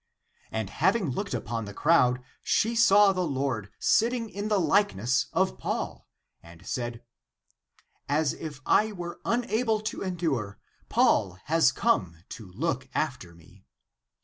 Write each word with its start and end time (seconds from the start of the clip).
And 0.51 0.71
having 0.71 1.11
looked 1.11 1.35
upon 1.35 1.65
the 1.65 1.75
crowd, 1.75 2.23
she 2.41 2.75
saw 2.75 3.13
the 3.13 3.21
Lord 3.21 3.69
sitting 3.77 4.31
in 4.31 4.47
the 4.47 4.59
likeness 4.59 5.27
of 5.31 5.59
Paul, 5.59 6.07
and 6.41 6.65
said," 6.65 7.03
As 8.09 8.33
if 8.33 8.61
I 8.65 8.93
were 8.93 9.21
unable 9.25 9.79
to 9.81 10.01
endure, 10.01 10.57
Paul 10.89 11.37
has 11.43 11.71
come 11.71 12.23
to 12.29 12.49
look 12.51 12.89
after 12.95 13.35
me." 13.35 13.63